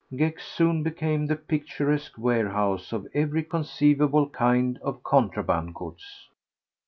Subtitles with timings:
[0.15, 6.27] Gex soon became the picturesque warehouse of every conceivable kind of contraband goods.